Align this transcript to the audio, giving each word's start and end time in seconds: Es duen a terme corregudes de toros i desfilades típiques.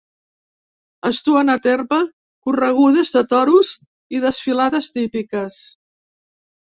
Es 1.09 1.19
duen 1.27 1.51
a 1.55 1.57
terme 1.65 1.99
corregudes 2.47 3.13
de 3.17 3.23
toros 3.35 3.75
i 4.19 4.23
desfilades 4.27 4.89
típiques. 4.97 5.61